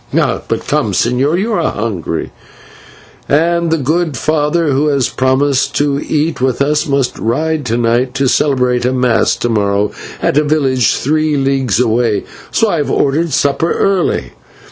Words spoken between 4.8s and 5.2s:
has